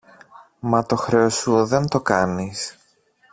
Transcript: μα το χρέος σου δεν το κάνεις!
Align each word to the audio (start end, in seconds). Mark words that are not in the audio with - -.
μα 0.59 0.85
το 0.85 0.95
χρέος 0.95 1.35
σου 1.35 1.65
δεν 1.65 1.87
το 1.87 2.01
κάνεις! 2.01 2.77